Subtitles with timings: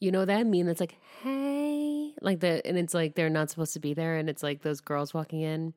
[0.00, 3.74] You know that meme that's like, hey, like the, and it's like they're not supposed
[3.74, 5.74] to be there, and it's like those girls walking in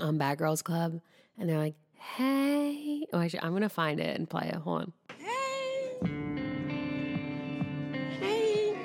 [0.00, 1.00] on Bad Girls Club,
[1.36, 1.74] and they're like,
[2.16, 3.04] hey.
[3.12, 4.54] Oh, actually, I'm gonna find it and play it.
[4.54, 4.92] Hold on.
[5.18, 5.96] Hey.
[8.20, 8.76] Hey.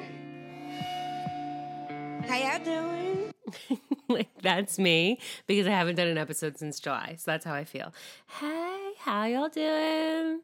[2.27, 3.33] How y'all doing?
[4.09, 7.17] like that's me because I haven't done an episode since July.
[7.19, 7.93] So that's how I feel.
[8.39, 10.41] Hey, how y'all doing?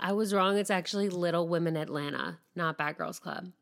[0.00, 0.56] I was wrong.
[0.56, 3.52] It's actually Little Women Atlanta, not Bad Girls Club.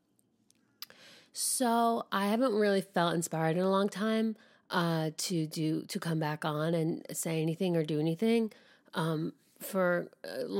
[1.33, 4.37] So I haven't really felt inspired in a long time
[4.70, 8.52] uh, to do to come back on and say anything or do anything
[8.95, 10.09] um, for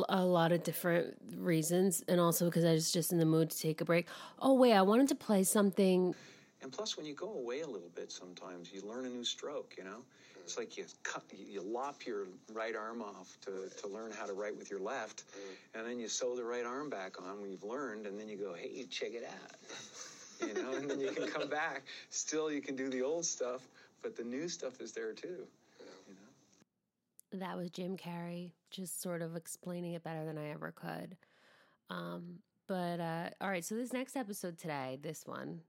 [0.09, 3.59] a, lot of different reasons, and also because I was just in the mood to
[3.59, 4.07] take a break.
[4.39, 6.15] Oh wait, I wanted to play something.
[6.63, 9.75] And plus, when you go away a little bit, sometimes you learn a new stroke.
[9.77, 10.03] You know,
[10.47, 14.33] it's like you cut, you lop your right arm off to, to learn how to
[14.33, 15.25] write with your left,
[15.75, 18.37] and then you sew the right arm back on when you've learned, and then you
[18.37, 20.49] go, hey, check it out.
[20.49, 21.83] you know, and then you can come back.
[22.11, 23.67] Still, you can do the old stuff,
[24.03, 25.49] but the new stuff is there too.
[26.07, 27.41] You know.
[27.45, 31.17] That was Jim Carrey, just sort of explaining it better than I ever could.
[31.91, 35.63] Um, but uh, all right, so this next episode today, this one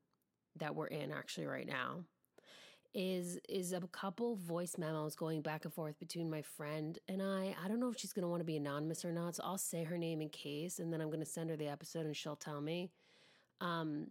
[0.57, 2.03] that we're in actually right now,
[2.93, 7.55] is is a couple voice memos going back and forth between my friend and I.
[7.63, 9.57] I don't know if she's going to want to be anonymous or not, so I'll
[9.57, 12.15] say her name in case, and then I'm going to send her the episode and
[12.15, 12.91] she'll tell me.
[13.61, 14.08] Um,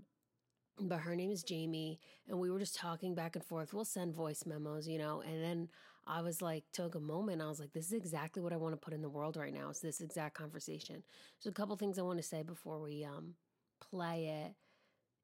[0.78, 3.72] but her name is Jaime, and we were just talking back and forth.
[3.72, 5.68] We'll send voice memos, you know, and then
[6.06, 7.42] I was like, took a moment.
[7.42, 9.52] I was like, this is exactly what I want to put in the world right
[9.52, 9.70] now.
[9.70, 11.02] It's this exact conversation.
[11.40, 13.34] So a couple things I want to say before we um
[13.80, 14.54] play it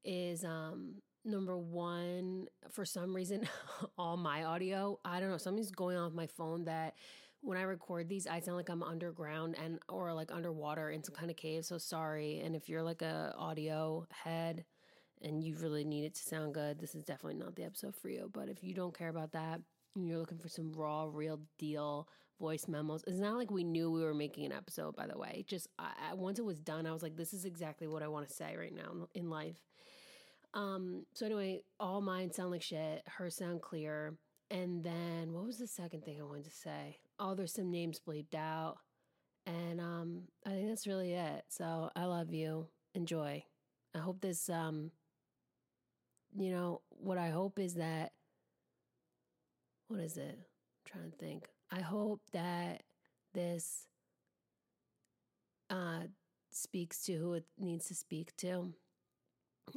[0.08, 3.48] is um number one for some reason
[3.98, 4.98] all my audio.
[5.05, 6.95] I don't know something's going on with my phone that
[7.45, 11.14] when i record these i sound like i'm underground and or like underwater in some
[11.14, 12.41] kind of cave so sorry.
[12.41, 14.64] And if you're like a audio head
[15.20, 18.09] and you really need it to sound good this is definitely not the episode for
[18.09, 18.31] you.
[18.33, 19.61] But if you don't care about that
[19.95, 22.08] and you're looking for some raw real deal
[22.41, 25.45] voice memos it's not like we knew we were making an episode by the way.
[25.46, 28.29] Just I, once it was done i was like this is exactly what i want
[28.29, 29.57] to say right now in life
[30.55, 33.02] um, so anyway, all mine sound like shit.
[33.07, 34.14] Hers sound clear.
[34.51, 36.98] And then what was the second thing I wanted to say?
[37.18, 38.77] Oh, there's some names bleeped out.
[39.46, 41.45] And um, I think that's really it.
[41.48, 42.68] So I love you.
[42.95, 43.45] Enjoy.
[43.95, 44.90] I hope this um
[46.35, 48.13] you know, what I hope is that
[49.89, 50.39] what is it?
[50.39, 51.48] I'm trying to think.
[51.70, 52.83] I hope that
[53.34, 53.86] this
[55.70, 56.02] uh
[56.51, 58.73] speaks to who it needs to speak to.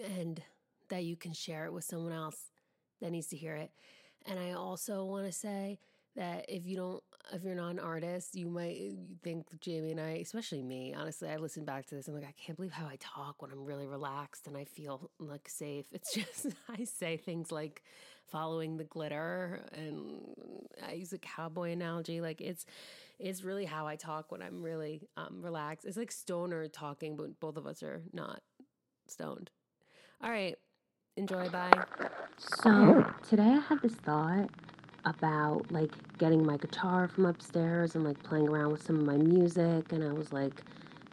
[0.03, 0.41] And
[0.89, 2.51] that you can share it with someone else
[3.01, 3.71] that needs to hear it.
[4.25, 5.79] And I also want to say
[6.15, 7.03] that if you don't,
[7.33, 8.93] if you're not an artist, you might
[9.23, 12.07] think Jaime and I, especially me, honestly, I listen back to this.
[12.07, 15.11] I'm like, I can't believe how I talk when I'm really relaxed and I feel
[15.19, 15.85] like safe.
[15.91, 17.83] It's just, I say things like
[18.27, 20.21] following the glitter and
[20.87, 22.21] I use a cowboy analogy.
[22.21, 22.65] Like it's,
[23.19, 25.85] it's really how I talk when I'm really um, relaxed.
[25.85, 28.41] It's like stoner talking, but both of us are not
[29.07, 29.51] stoned.
[30.23, 30.55] All right.
[31.17, 31.47] Enjoy.
[31.47, 31.71] Bye.
[32.37, 34.49] So today I had this thought
[35.05, 39.15] about like getting my guitar from upstairs and like playing around with some of my
[39.15, 40.61] music and I was like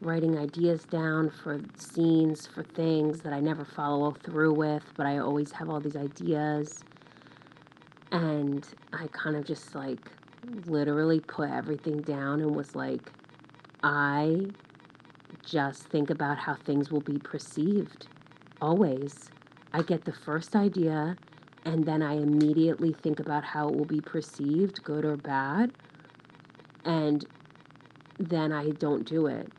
[0.00, 5.18] writing ideas down for scenes for things that I never follow through with but I
[5.18, 6.82] always have all these ideas
[8.10, 10.10] and I kind of just like
[10.66, 13.12] literally put everything down and was like
[13.84, 14.48] I
[15.44, 18.08] just think about how things will be perceived
[18.60, 19.30] always
[19.72, 21.16] I get the first idea
[21.64, 25.72] and then I immediately think about how it will be perceived, good or bad,
[26.84, 27.24] and
[28.18, 29.50] then I don't do it.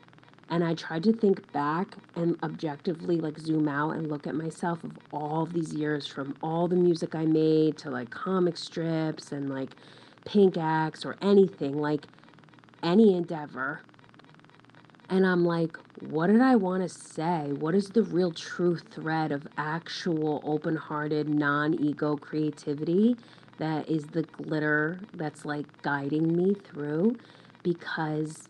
[0.50, 4.84] And I tried to think back and objectively like zoom out and look at myself
[4.84, 9.48] of all these years from all the music I made to like comic strips and
[9.48, 9.70] like
[10.24, 12.06] pink acts or anything, like
[12.82, 13.80] any endeavor.
[15.10, 17.52] And I'm like, what did I want to say?
[17.52, 23.16] What is the real true thread of actual open hearted, non ego creativity
[23.58, 27.18] that is the glitter that's like guiding me through?
[27.62, 28.48] Because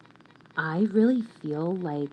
[0.56, 2.11] I really feel like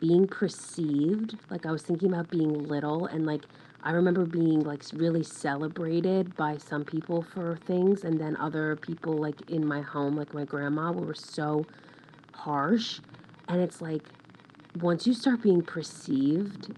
[0.00, 3.44] being perceived, like I was thinking about being little and like
[3.82, 9.16] I remember being like really celebrated by some people for things and then other people
[9.16, 11.64] like in my home like my grandma were so
[12.32, 13.00] harsh
[13.48, 14.02] and it's like
[14.80, 16.74] once you start being perceived,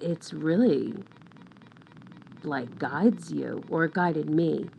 [0.00, 0.94] it's really
[2.42, 4.70] like guides you or guided me.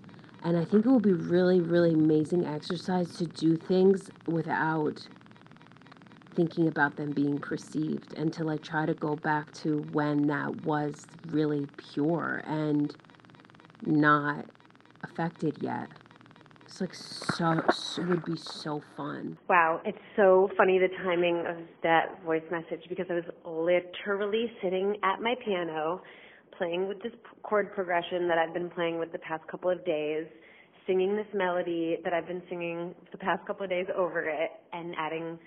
[0.44, 5.08] And I think it will be really, really amazing exercise to do things without
[6.36, 10.64] thinking about them being perceived and to like try to go back to when that
[10.64, 12.96] was really pure and
[13.86, 14.46] not
[15.04, 15.90] affected yet.
[16.68, 19.38] It's like so, so would be so fun.
[19.48, 24.98] Wow, it's so funny the timing of that voice message because I was literally sitting
[25.02, 26.02] at my piano
[26.58, 30.26] playing with this chord progression that I've been playing with the past couple of days,
[30.86, 34.94] singing this melody that I've been singing the past couple of days over it and
[35.00, 35.40] adding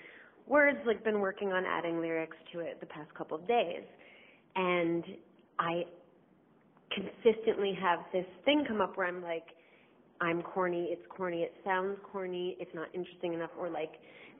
[0.46, 3.82] words, like been working on adding lyrics to it the past couple of days.
[4.56, 5.04] And
[5.58, 5.82] I
[6.90, 9.44] consistently have this thing come up where I'm like,
[10.20, 13.92] I'm corny, it's corny, it sounds corny, it's not interesting enough, or like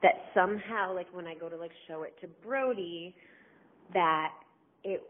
[0.02, 3.14] that somehow, like when I go to like show it to Brody,
[3.94, 4.32] that
[4.84, 5.02] it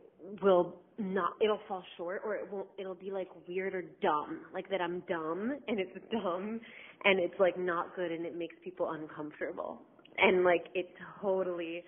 [0.43, 4.69] will not, it'll fall short, or it won't, it'll be like weird or dumb, like
[4.71, 6.61] that I'm dumb and it's dumb
[7.05, 9.81] and it's like not good and it makes people uncomfortable.
[10.19, 10.91] And like it
[11.21, 11.83] totally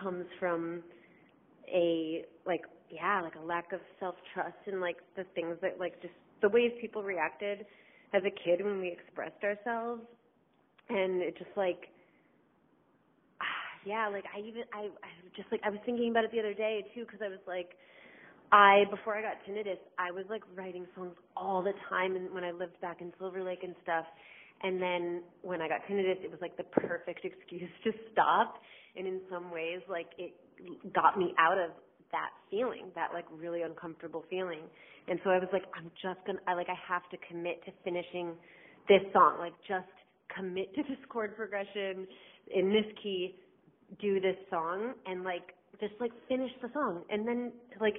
[0.00, 0.82] comes from
[1.72, 6.00] a like yeah, like a lack of self trust and like the things that like
[6.00, 7.66] just the ways people reacted
[8.14, 10.02] as a kid when we expressed ourselves
[10.88, 11.88] and it just like
[13.86, 16.54] yeah like i even i i just like i was thinking about it the other
[16.54, 17.70] day too because i was like
[18.52, 22.44] i before i got tinnitus i was like writing songs all the time and when
[22.44, 24.04] i lived back in silver lake and stuff
[24.62, 28.62] and then when i got tinnitus it was like the perfect excuse to stop
[28.96, 30.32] and in some ways like it
[30.94, 31.70] got me out of
[32.14, 34.62] that feeling, that like really uncomfortable feeling.
[35.08, 37.72] And so I was like, I'm just gonna, I like, I have to commit to
[37.82, 38.32] finishing
[38.88, 39.36] this song.
[39.38, 39.90] Like, just
[40.34, 42.06] commit to this chord progression
[42.54, 43.34] in this key,
[44.00, 47.02] do this song, and like, just like finish the song.
[47.10, 47.96] And then like,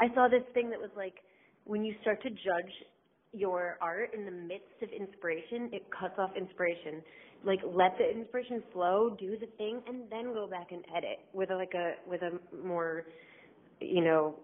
[0.00, 1.14] I saw this thing that was like,
[1.64, 2.72] when you start to judge
[3.32, 7.02] your art in the midst of inspiration, it cuts off inspiration.
[7.44, 11.50] Like let the inspiration flow, do the thing, and then go back and edit with
[11.50, 12.32] a, like a with a
[12.66, 13.04] more
[13.80, 14.34] you know,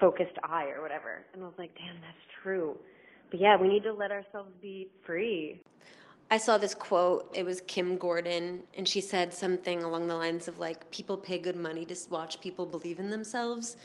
[0.00, 1.24] focused eye or whatever.
[1.32, 2.76] And I was like, damn, that's true.
[3.30, 5.60] But yeah, we need to let ourselves be free.
[6.30, 7.30] I saw this quote.
[7.34, 11.38] It was Kim Gordon, and she said something along the lines of like, "People pay
[11.38, 13.76] good money to watch people believe in themselves,"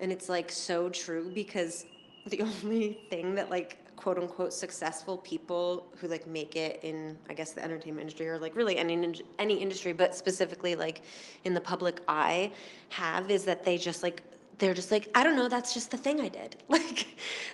[0.00, 1.86] and it's like so true because
[2.26, 7.34] the only thing that like quote unquote successful people who like make it in I
[7.34, 11.02] guess the entertainment industry or like really any any industry, but specifically like
[11.44, 12.52] in the public eye,
[12.90, 14.22] have is that they just like
[14.58, 16.56] they're just like I don't know, that's just the thing I did.
[16.68, 17.06] Like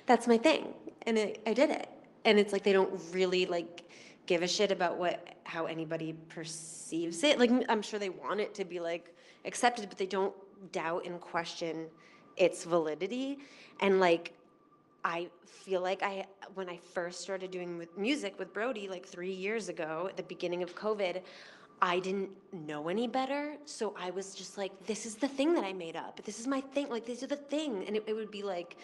[0.07, 1.89] that's my thing, and it, I did it,
[2.25, 3.85] and it's like they don't really like
[4.27, 7.39] give a shit about what how anybody perceives it.
[7.39, 9.15] Like I'm sure they want it to be like
[9.45, 10.35] accepted, but they don't
[10.73, 11.87] doubt and question
[12.37, 13.39] its validity
[13.81, 14.33] and like
[15.05, 19.69] I feel like I, when I first started doing music with Brody, like three years
[19.69, 21.23] ago, at the beginning of COVID,
[21.83, 23.57] I didn't know any better.
[23.65, 26.23] So I was just like, this is the thing that I made up.
[26.25, 26.91] This is my thing.
[26.91, 27.85] Like, these are the thing.
[27.87, 28.77] And it, it would be like,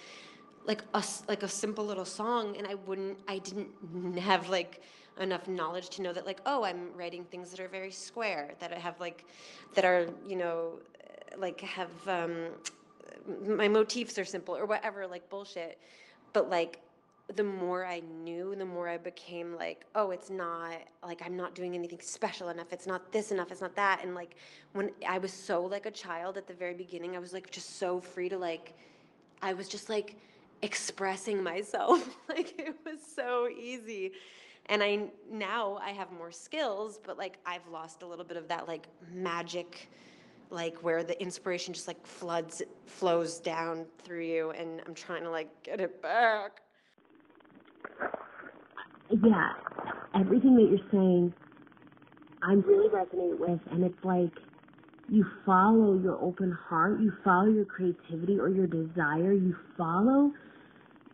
[0.65, 2.57] like a, like a simple little song.
[2.57, 4.81] And I wouldn't, I didn't have like
[5.21, 8.73] enough knowledge to know that like, oh, I'm writing things that are very square, that
[8.73, 9.27] I have like,
[9.75, 10.73] that are, you know,
[11.37, 12.47] like have, um,
[13.47, 15.79] my motifs are simple or whatever, like bullshit
[16.37, 16.81] but like
[17.35, 21.55] the more I knew, the more I became like, oh, it's not like I'm not
[21.55, 22.75] doing anything special enough.
[22.75, 23.51] It's not this enough.
[23.51, 24.05] It's not that.
[24.05, 24.37] And like
[24.75, 27.79] when I was so like a child at the very beginning, I was like just
[27.79, 28.75] so free to like,
[29.41, 30.17] I was just like
[30.61, 32.07] expressing myself.
[32.29, 34.13] like it was so easy.
[34.67, 38.47] And I now I have more skills, but like I've lost a little bit of
[38.49, 39.89] that like magic
[40.51, 45.31] like where the inspiration just like floods flows down through you and i'm trying to
[45.31, 46.61] like get it back.
[49.11, 49.53] Yeah
[50.19, 51.33] everything that you're saying
[52.43, 54.33] i'm really resonating with and it's like
[55.09, 60.31] you follow your open heart you follow your creativity or your desire you follow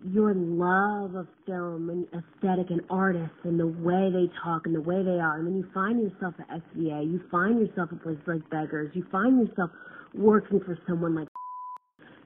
[0.04, 4.80] your love of film and aesthetic and artists and the way they talk and the
[4.80, 5.38] way they are.
[5.38, 9.06] And then you find yourself at SVA, you find yourself at places like Beggars, you
[9.12, 9.70] find yourself
[10.14, 11.28] working for someone like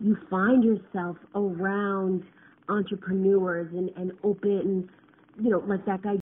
[0.01, 2.23] you find yourself around
[2.69, 4.89] entrepreneurs and, and open,
[5.41, 6.17] you know, like that guy,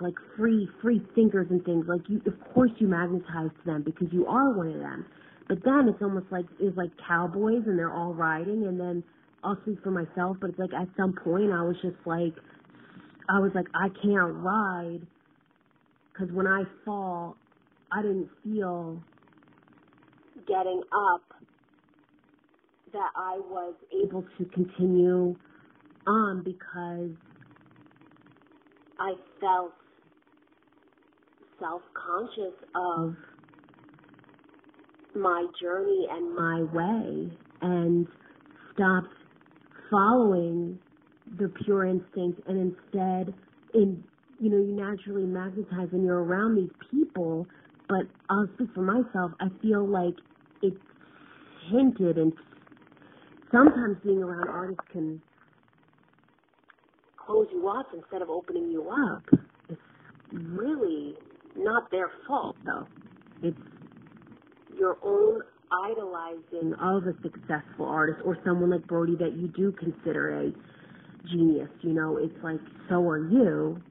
[0.00, 1.86] like free, free thinkers and things.
[1.88, 5.06] Like you, of course you magnetize to them because you are one of them.
[5.48, 9.02] But then it's almost like, it's like cowboys and they're all riding and then
[9.44, 12.34] I'll speak for myself, but it's like at some point I was just like,
[13.28, 15.06] I was like, I can't ride
[16.12, 17.36] because when I fall,
[17.92, 19.02] I didn't feel
[20.46, 21.22] getting up
[22.92, 23.74] that I was
[24.04, 25.36] able to continue
[26.06, 27.10] on because
[28.98, 29.72] I felt
[31.58, 33.16] self conscious of
[35.14, 38.06] my journey and my way and
[38.74, 39.15] stopped
[39.90, 40.78] following
[41.38, 43.34] the pure instinct and instead
[43.74, 44.02] in
[44.40, 47.46] you know you naturally magnetize and you're around these people.
[47.88, 50.14] But i'll speak for myself i feel like
[50.62, 50.76] it's
[51.70, 52.32] hinted and
[53.52, 55.20] sometimes being around artists can
[57.26, 59.22] close you off instead of opening you up.
[59.68, 59.80] It's
[60.32, 61.14] really
[61.56, 62.86] not their fault though.
[63.42, 63.56] It's
[64.78, 70.40] your own idolizing of a successful artist or someone like Brody that you do consider
[70.40, 70.52] a
[71.30, 71.70] genius.
[71.82, 73.82] You know, it's like, so are you.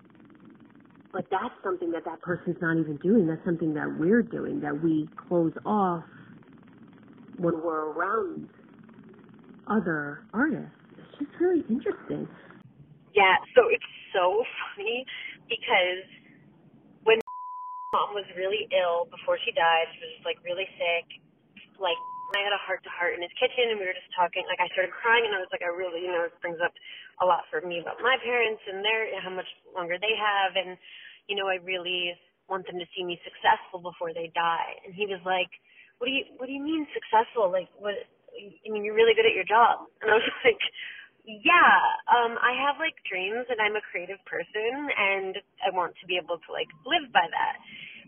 [1.12, 3.28] But that's something that that person's not even doing.
[3.28, 6.04] That's something that we're doing, that we close off
[7.38, 8.50] when we're around
[9.68, 10.76] other artists.
[10.98, 12.28] It's just really interesting.
[13.16, 14.44] Yeah, so it's so
[14.76, 15.06] funny
[15.48, 16.04] because
[17.04, 17.20] when
[17.94, 21.25] mom was really ill before she died, she was just like really sick.
[21.82, 22.00] Like
[22.36, 24.44] I had a heart to heart in his kitchen and we were just talking.
[24.50, 26.74] Like I started crying and I was like, I really, you know, it brings up
[27.22, 30.78] a lot for me about my parents and their how much longer they have and
[31.30, 32.14] you know, I really
[32.50, 34.78] want them to see me successful before they die.
[34.86, 35.50] And he was like,
[36.00, 37.52] What do you what do you mean successful?
[37.52, 37.96] Like what
[38.36, 39.88] I mean you're really good at your job.
[40.02, 40.62] And I was like
[41.28, 41.78] yeah,
[42.10, 46.18] um, I have like dreams and I'm a creative person and I want to be
[46.22, 47.58] able to like live by that.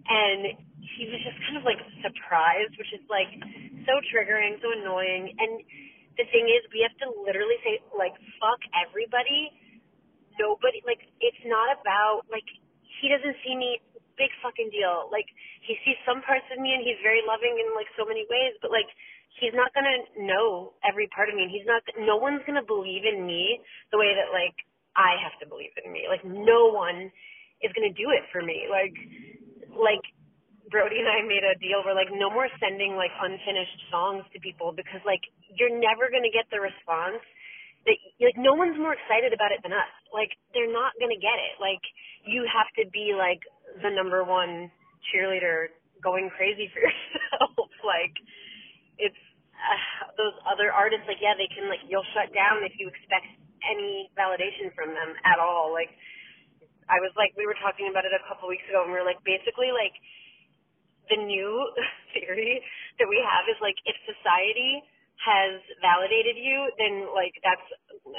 [0.07, 3.31] And he was just kind of like surprised, which is like
[3.83, 5.35] so triggering, so annoying.
[5.35, 5.63] And
[6.15, 9.51] the thing is, we have to literally say like, fuck everybody.
[10.37, 12.45] Nobody, like, it's not about, like,
[13.01, 13.81] he doesn't see me,
[14.21, 15.09] big fucking deal.
[15.09, 15.25] Like,
[15.65, 18.53] he sees some parts of me and he's very loving in like so many ways,
[18.61, 18.85] but like,
[19.41, 23.05] he's not gonna know every part of me and he's not no one's gonna believe
[23.05, 23.61] in me
[23.93, 24.55] the way that like
[24.97, 26.09] I have to believe in me.
[26.09, 27.13] Like no one
[27.61, 28.65] is gonna do it for me.
[28.69, 28.95] Like
[29.79, 30.03] like
[30.69, 34.38] Brody and I made a deal where like no more sending like unfinished songs to
[34.43, 35.24] people because like
[35.55, 37.24] you're never gonna get the response
[37.88, 39.93] that like no one's more excited about it than us.
[40.12, 41.57] Like they're not gonna get it.
[41.63, 41.81] Like
[42.27, 43.39] you have to be like
[43.79, 44.69] the number one
[45.10, 45.72] cheerleader
[46.03, 47.72] going crazy for yourself.
[47.88, 48.15] like
[49.00, 49.22] it's
[49.55, 53.25] uh, those other artists like yeah they can like you'll shut down if you expect
[53.63, 55.89] any validation from them at all like
[56.89, 59.08] i was like we were talking about it a couple weeks ago and we were
[59.08, 59.96] like basically like
[61.10, 61.51] the new
[62.15, 62.62] theory
[63.00, 64.82] that we have is like if society
[65.22, 67.67] has validated you then like that's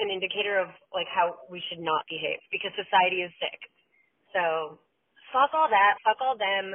[0.03, 3.61] an indicator of like how we should not behave because society is sick
[4.35, 4.79] so
[5.33, 6.75] fuck all that fuck all them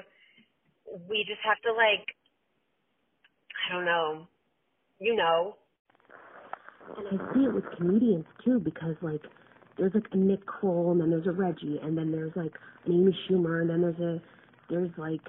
[1.10, 2.06] we just have to like
[3.70, 4.28] i don't know
[5.00, 5.58] you know.
[6.98, 9.22] And I see it with comedians too, because like
[9.78, 12.54] there's like a Nick Kroll, and then there's a Reggie, and then there's like
[12.86, 14.22] an Amy Schumer, and then there's a
[14.70, 15.22] there's like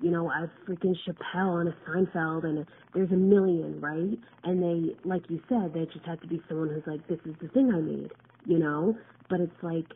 [0.00, 4.18] you know a freaking Chappelle and a Seinfeld, and a, there's a million, right?
[4.44, 7.34] And they, like you said, they just have to be someone who's like, this is
[7.42, 8.10] the thing I made,
[8.46, 8.96] you know.
[9.28, 9.86] But it's like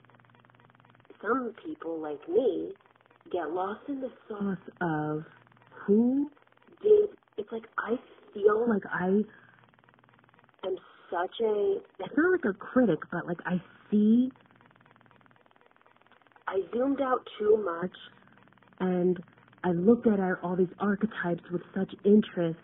[1.23, 2.73] some people like me
[3.33, 5.25] get lost in the sauce of
[5.87, 6.31] who
[6.83, 7.09] did.
[7.39, 7.97] It's like I
[8.35, 9.23] feel like I
[11.15, 14.31] such a it's not like a critic, but like I see
[16.49, 17.97] I zoomed out too much
[18.81, 19.19] and
[19.65, 22.59] I looked at our, all these archetypes with such interest,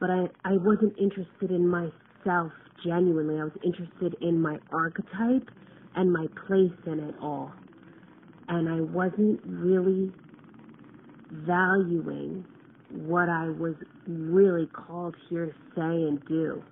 [0.00, 2.50] but I, I wasn't interested in myself
[2.84, 3.36] genuinely.
[3.40, 5.48] I was interested in my archetype
[5.94, 7.52] and my place in it all.
[8.48, 10.12] And I wasn't really
[11.46, 12.44] valuing
[12.90, 13.74] what I was
[14.06, 16.62] really called here to say and do.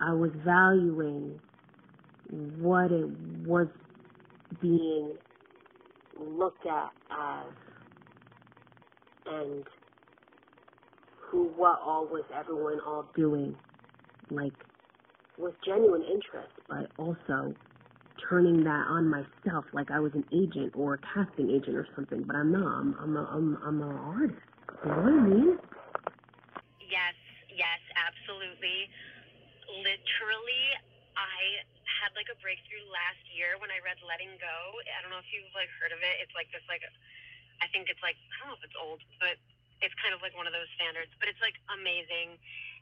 [0.00, 1.40] I was valuing
[2.28, 3.68] what it was
[4.60, 5.16] being
[6.18, 7.52] looked at as
[9.26, 9.66] and
[11.30, 13.56] who, what all was everyone all doing,
[14.30, 14.54] like
[15.38, 17.56] with genuine interest, but also
[18.28, 22.24] turning that on myself like I was an agent or a casting agent or something,
[22.26, 22.66] but I'm not.
[22.66, 24.40] I'm I'm a, I'm, I'm an artist.
[24.84, 25.58] You know what I mean?
[26.80, 27.14] Yes,
[27.50, 28.88] yes, absolutely.
[29.70, 30.66] Literally,
[31.14, 34.56] I had like a breakthrough last year when I read Letting Go.
[34.82, 36.14] I don't know if you've like heard of it.
[36.22, 36.82] It's like this like
[37.62, 39.38] I think it's like I don't know if it's old, but
[39.78, 42.36] it's kind of like one of those standards, but it's like amazing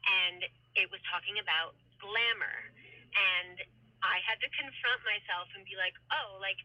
[0.06, 0.46] and
[0.78, 2.72] it was talking about glamour
[3.14, 3.58] and
[4.00, 6.62] I had to confront myself and be like, "Oh, like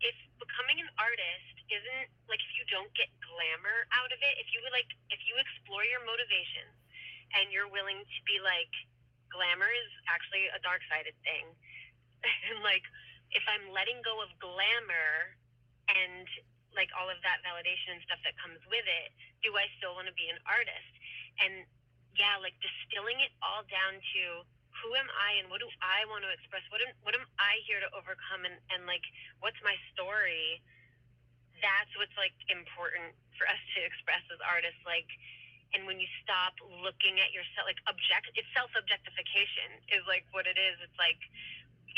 [0.00, 4.48] if becoming an artist isn't like if you don't get glamour out of it, if
[4.50, 6.74] you would like if you explore your motivations
[7.36, 8.72] and you're willing to be like
[9.32, 11.48] glamour is actually a dark sided thing.
[12.52, 12.84] and like
[13.32, 15.34] if I'm letting go of glamour
[15.88, 16.28] and
[16.76, 19.08] like all of that validation and stuff that comes with it,
[19.40, 20.92] do I still want to be an artist?
[21.40, 21.64] and
[22.18, 24.22] yeah, like distilling it all down to
[24.82, 26.64] who am I and what do I want to express?
[26.68, 29.04] What am what am I here to overcome and, and like
[29.40, 30.60] what's my story?
[31.62, 34.82] That's what's like important for us to express as artists.
[34.84, 35.08] Like
[35.72, 40.46] and when you stop looking at yourself like object it's self objectification is like what
[40.48, 40.76] it is.
[40.84, 41.20] It's like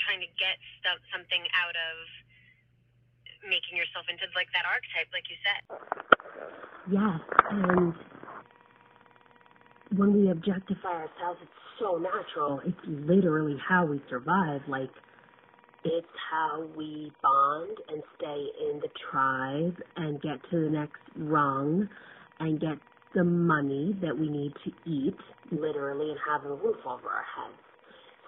[0.07, 1.95] trying to get stuff something out of
[3.47, 5.63] making yourself into like that archetype, like you said.
[6.91, 7.95] Yes, and
[9.97, 12.61] when we objectify ourselves, it's so natural.
[12.65, 14.63] It's literally how we survive.
[14.69, 14.91] Like,
[15.85, 21.89] it's how we bond and stay in the tribe and get to the next rung
[22.41, 22.79] and get
[23.15, 25.17] the money that we need to eat,
[25.51, 27.61] literally, and have a roof over our heads.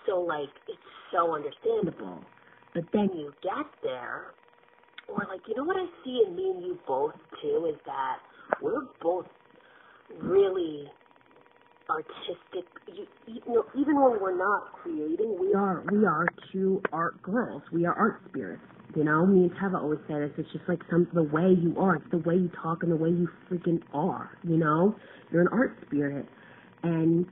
[0.06, 0.78] So, like, it's
[1.12, 2.20] so understandable.
[2.74, 4.34] But then you get there,
[5.08, 8.18] or like, you know what I see in me and you both, too, is that
[8.62, 9.26] we're both
[10.20, 10.90] really
[11.90, 12.66] artistic.
[12.86, 17.62] You, you know, even when we're not creating, we are we are two art girls.
[17.72, 18.62] We are art spirits.
[18.94, 20.30] You know, me and Teva always say this.
[20.38, 21.96] It's just like some the way you are.
[21.96, 24.30] It's the way you talk and the way you freaking are.
[24.42, 24.94] You know,
[25.30, 26.26] you're an art spirit,
[26.82, 27.26] and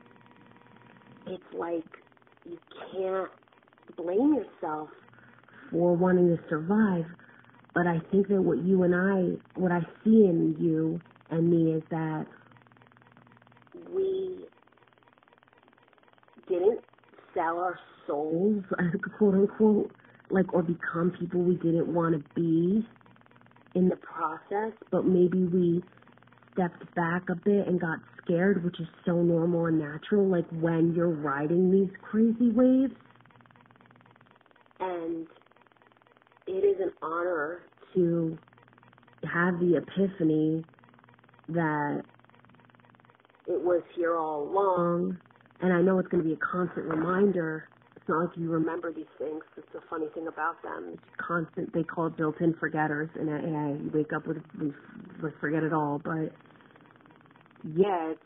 [1.26, 1.84] it's like
[2.44, 2.58] you
[2.92, 3.30] can't
[3.96, 4.88] blame yourself
[5.70, 7.04] for wanting to survive.
[7.74, 11.72] But I think that what you and I, what I see in you and me
[11.72, 12.26] is that
[13.92, 14.46] we
[16.48, 16.80] didn't
[17.34, 18.62] sell our souls,
[19.18, 19.90] quote unquote,
[20.30, 22.86] like, or become people we didn't want to be
[23.74, 25.82] in the process, but maybe we
[26.52, 30.94] stepped back a bit and got scared, which is so normal and natural, like when
[30.94, 32.94] you're riding these crazy waves.
[34.80, 35.26] And
[36.46, 37.62] it is an honor
[37.94, 38.38] to
[39.24, 40.64] have the epiphany
[41.48, 42.02] that
[43.46, 45.18] it was here all along.
[45.60, 47.68] And I know it's going to be a constant reminder.
[48.04, 49.40] It's not like you remember these things.
[49.56, 50.90] It's the funny thing about them.
[50.92, 51.72] It's constant.
[51.72, 53.82] They call it built-in forgetters, and AA.
[53.82, 54.42] You wake up with,
[55.22, 56.02] with forget it all.
[56.04, 56.30] But
[57.64, 58.20] yeah, it's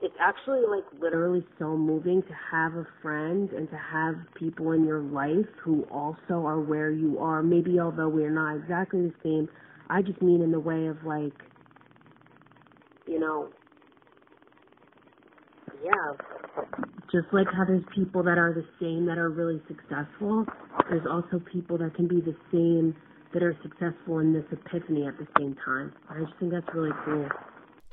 [0.00, 4.86] it's actually like literally so moving to have a friend and to have people in
[4.86, 7.42] your life who also are where you are.
[7.42, 9.48] Maybe although we're not exactly the same,
[9.90, 11.34] I just mean in the way of like,
[13.08, 13.48] you know,
[15.84, 16.37] yeah,
[17.10, 20.44] just like how there's people that are the same that are really successful,
[20.90, 22.94] there's also people that can be the same
[23.32, 25.92] that are successful in this epiphany at the same time.
[26.08, 27.28] I just think that's really cool.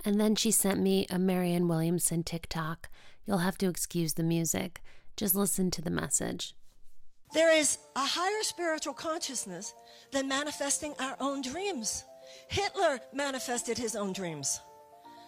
[0.04, 2.90] And then she sent me a Marianne Williamson TikTok.
[3.26, 4.82] You'll have to excuse the music.
[5.18, 6.56] Just listen to the message.
[7.34, 9.74] There is a higher spiritual consciousness
[10.12, 12.04] than manifesting our own dreams.
[12.50, 14.60] Hitler manifested his own dreams.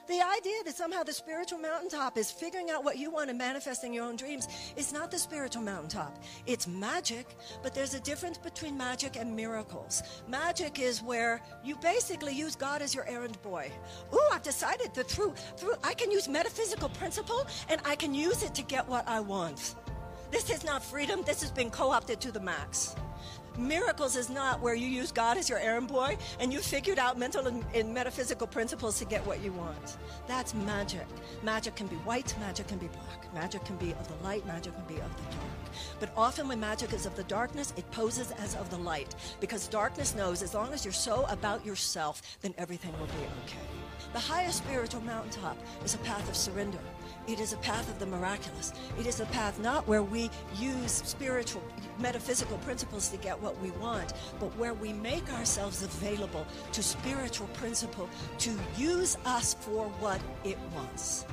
[0.08, 3.94] The idea that somehow the spiritual mountaintop is figuring out what you want and manifesting
[3.94, 6.18] your own dreams is not the spiritual mountaintop.
[6.46, 10.04] It's magic, but there's a difference between magic and miracles.
[10.30, 13.70] Magic is where you basically use God as your errand boy.
[14.14, 18.44] Ooh, I've decided that through through I can use metaphysical principle and I can use
[18.44, 19.76] it to get what I want.
[20.32, 22.96] This is not freedom, this has been co-opted to the max.
[23.58, 27.18] Miracles is not where you use God as your errand boy and you figured out
[27.18, 29.98] mental and, and, metaphysical principles to get what you want.
[30.28, 31.08] That's magic.
[31.42, 33.34] Magic can be white, magic can be black.
[33.34, 35.48] Magic can be of the light, magic can be of the dark.
[36.00, 39.68] But often when magic is of the darkness, it poses as of the light because
[39.68, 43.68] darkness knows as long as you're so about yourself, then everything will be okay.
[44.14, 46.80] The highest spiritual mountaintop is a path of surrender.
[47.28, 48.72] It is a path of the miraculous.
[48.98, 51.62] It is a path not where we use spiritual,
[52.00, 57.48] metaphysical principles to get what we want, but where we make ourselves available to spiritual
[57.48, 58.10] principle
[58.40, 61.26] to use us for what it wants.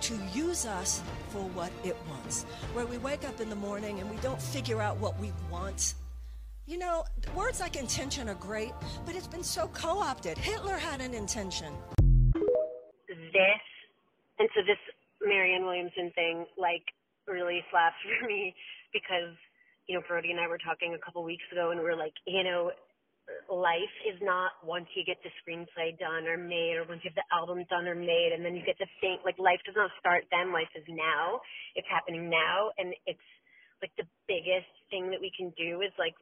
[0.00, 2.44] To use us for what it wants.
[2.72, 5.94] Where we wake up in the morning and we don't figure out what we want.
[6.66, 7.04] You know,
[7.36, 8.72] words like intention are great,
[9.04, 10.38] but it's been so co opted.
[10.38, 11.74] Hitler had an intention.
[13.08, 13.62] This,
[14.38, 14.78] and so this
[15.52, 16.84] Marianne Williamson thing like
[17.28, 18.54] really slaps for me
[18.92, 19.36] because
[19.86, 22.14] you know Brody and I were talking a couple weeks ago and we are like
[22.26, 22.72] you know
[23.52, 27.20] life is not once you get the screenplay done or made or once you have
[27.20, 29.92] the album done or made and then you get to think like life does not
[30.00, 31.40] start then life is now.
[31.76, 33.28] It's happening now and it's
[33.84, 36.16] like the biggest thing that we can do is like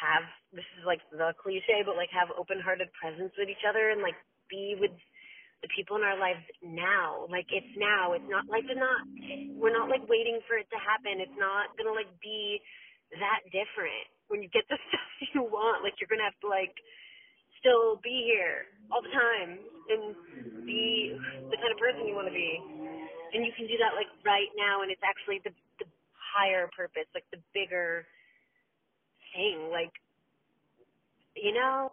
[0.00, 3.92] have this is like the cliche but like have open hearted presence with each other
[3.94, 4.18] and like
[4.50, 4.96] be with
[5.62, 7.24] the people in our lives now.
[7.30, 8.12] Like it's now.
[8.12, 9.00] It's not like it's not
[9.56, 11.20] we're not like waiting for it to happen.
[11.20, 12.60] It's not gonna like be
[13.16, 14.06] that different.
[14.28, 16.74] When you get the stuff you want, like you're gonna have to like
[17.62, 19.58] still be here all the time
[19.90, 20.02] and
[20.68, 21.16] be
[21.50, 22.60] the kind of person you wanna be.
[23.32, 27.08] And you can do that like right now and it's actually the the higher purpose,
[27.16, 28.04] like the bigger
[29.32, 29.92] thing, like
[31.36, 31.92] you know?